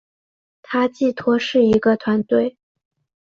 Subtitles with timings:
[0.63, 2.57] 它寄托是一个团队